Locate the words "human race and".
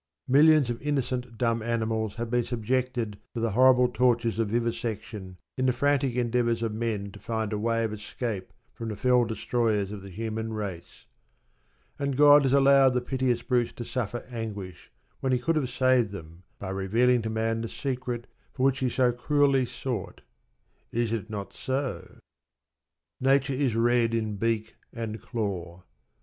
10.09-12.17